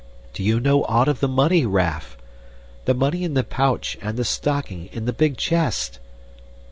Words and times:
Do 0.33 0.41
you 0.41 0.59
know 0.59 0.83
aught 0.85 1.07
of 1.07 1.19
the 1.19 1.27
money, 1.27 1.63
Raff? 1.63 2.17
The 2.85 2.95
money 2.95 3.23
in 3.23 3.35
the 3.35 3.43
pouch 3.43 3.99
and 4.01 4.17
the 4.17 4.25
stocking, 4.25 4.89
in 4.91 5.05
the 5.05 5.13
big 5.13 5.37
chest? 5.37 5.99